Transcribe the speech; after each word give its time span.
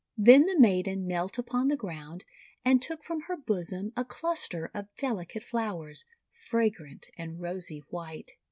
Then 0.17 0.41
the 0.41 0.57
maiden 0.59 1.05
knelt 1.05 1.37
upon 1.37 1.67
the 1.67 1.77
ground, 1.77 2.25
and 2.65 2.81
took 2.81 3.03
from 3.03 3.21
her 3.27 3.37
bosom 3.37 3.93
a 3.95 4.03
cluster 4.03 4.71
of 4.73 4.87
delicate 4.95 5.43
flowers, 5.43 6.05
fragrant 6.31 7.07
and 7.19 7.39
rosy 7.39 7.83
white. 7.89 8.31